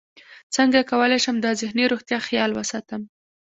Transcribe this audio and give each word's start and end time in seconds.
څنګه 0.55 0.79
کولی 0.91 1.19
شم 1.23 1.35
د 1.41 1.47
ذهني 1.61 1.85
روغتیا 1.91 2.19
خیال 2.27 2.51
وساتم 2.53 3.01